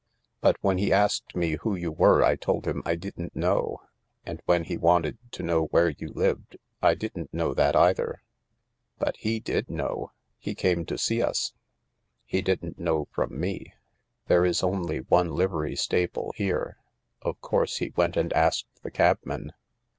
But 0.39 0.57
when 0.61 0.79
he 0.79 0.91
asked 0.91 1.35
me 1.35 1.57
who 1.57 1.75
you 1.75 1.91
were, 1.91 2.23
I 2.23 2.35
told 2.35 2.65
him 2.65 2.77
THE 2.77 2.89
LARK 2.89 2.89
87 2.89 2.91
I 2.91 2.95
didn't 2.95 3.35
know. 3.35 3.81
And 4.25 4.41
when 4.45 4.63
he 4.63 4.75
wanted 4.75 5.19
to 5.33 5.43
know 5.43 5.65
where 5.65 5.89
you 5.91 6.07
lived, 6.09 6.57
I 6.81 6.95
didn't 6.95 7.31
know 7.31 7.53
that 7.53 7.75
either."" 7.75 8.23
But 8.97 9.17
he 9.17 9.39
did 9.39 9.69
know; 9.69 10.09
he 10.39 10.55
came 10.55 10.87
to 10.87 10.97
see 10.97 11.21
us."" 11.21 11.53
He 12.25 12.41
didn't 12.41 12.79
know 12.79 13.09
from 13.11 13.39
me. 13.39 13.75
There 14.25 14.43
is 14.43 14.63
only 14.63 15.01
one 15.01 15.35
livery 15.35 15.75
stable 15.75 16.33
here. 16.35 16.77
Of 17.21 17.39
course 17.39 17.77
he 17.77 17.93
went 17.95 18.17
and 18.17 18.33
asked 18.33 18.81
the 18.81 18.89
cabman. 18.89 19.53